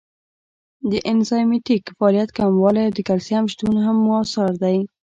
د 0.91 0.93
انزایمټیک 1.11 1.83
فعالیت 1.97 2.29
کموالی 2.37 2.81
او 2.87 2.93
د 2.97 2.99
کلسیم 3.07 3.43
شتون 3.53 3.73
هم 3.85 3.95
مؤثر 4.07 4.49
دی. 4.63 4.77